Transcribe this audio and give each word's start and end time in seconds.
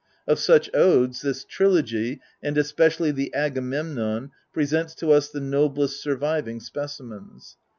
Of 0.27 0.39
such 0.39 0.67
Odes, 0.73 1.21
this 1.21 1.45
Trilogy, 1.45 2.21
and 2.41 2.57
especially 2.57 3.11
the 3.11 3.31
Agamemnon^ 3.37 4.31
presents 4.51 4.95
to 4.95 5.11
us 5.11 5.29
the 5.29 5.41
noblest 5.41 6.01
surviving 6.01 6.59
specimens. 6.59 7.55